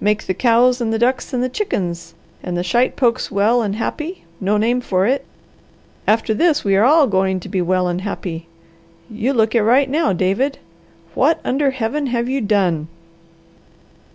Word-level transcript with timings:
Make 0.00 0.24
the 0.24 0.32
cows, 0.32 0.80
and 0.80 0.90
the 0.90 0.98
ducks, 0.98 1.34
and 1.34 1.44
the 1.44 1.50
chickens, 1.50 2.14
and 2.42 2.56
the 2.56 2.62
shitepokes 2.64 3.30
well, 3.30 3.60
and 3.60 3.76
happy 3.76 4.24
no 4.40 4.56
name 4.56 4.80
for 4.80 5.04
it! 5.06 5.26
After 6.06 6.32
this 6.32 6.64
we 6.64 6.74
are 6.76 6.84
all 6.86 7.06
going 7.06 7.40
to 7.40 7.48
be 7.50 7.60
well 7.60 7.86
and 7.86 8.00
happy! 8.00 8.46
You 9.10 9.34
look 9.34 9.54
it 9.54 9.62
right 9.62 9.90
now, 9.90 10.14
David! 10.14 10.56
What 11.12 11.40
under 11.44 11.72
Heaven 11.72 12.06
have 12.06 12.26
you 12.26 12.40
done?" 12.40 12.88